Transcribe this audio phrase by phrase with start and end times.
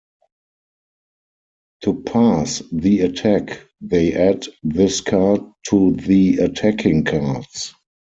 [1.83, 7.75] To pass the attack, they add this card to the attacking cards.